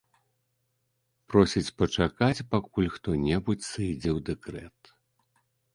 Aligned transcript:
Просяць 1.33 1.73
пачакаць, 1.81 2.45
пакуль 2.55 2.91
хто-небудзь 2.97 3.69
сыдзе 3.75 4.09
ў 4.19 4.29
дэкрэт. 4.33 4.79